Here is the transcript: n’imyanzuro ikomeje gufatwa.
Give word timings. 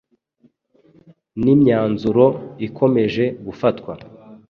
n’imyanzuro 1.43 2.25
ikomeje 2.67 3.23
gufatwa. 3.45 3.93